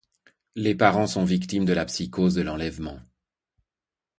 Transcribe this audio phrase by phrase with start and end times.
[0.55, 2.99] Les parents sont victimes de la psychose de l'enlèvement.